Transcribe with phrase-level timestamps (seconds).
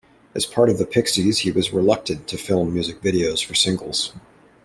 [0.33, 4.13] As part of the Pixies, he was reluctant to film music videos for singles.